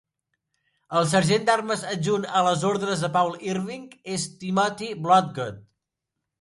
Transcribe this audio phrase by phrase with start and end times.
[0.99, 5.65] El sergent d'armes adjunt a les ordres de Paul Irving és Timothy Blodgett.